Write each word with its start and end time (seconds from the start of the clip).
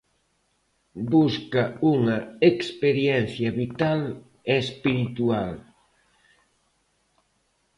Busca 1.13 1.63
unha 1.93 2.17
experiencia 2.51 3.49
vital 3.61 4.01
e 4.51 4.53
espiritual. 4.63 5.53